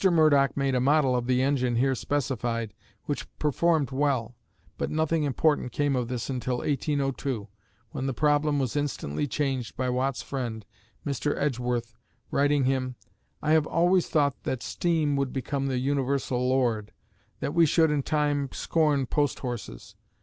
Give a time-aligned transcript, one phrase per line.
[0.11, 2.73] Murdoch made a model of the engine here specified
[3.05, 4.35] which performed well,
[4.79, 7.47] but nothing important came of all this until 1802,
[7.91, 10.65] when the problem was instantly changed by Watt's friend,
[11.05, 11.35] Mr.
[11.37, 11.93] Edgeworth,
[12.31, 12.95] writing him,
[13.43, 16.93] "I have always thought that steam would become the universal lord, and
[17.41, 19.93] that we should in time scorn post horses.